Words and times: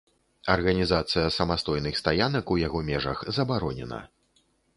Арганізацыя 0.53 1.25
самастойных 1.35 1.99
стаянак 2.01 2.45
у 2.57 2.59
яго 2.63 2.83
межах 2.89 3.23
забаронена. 3.39 4.01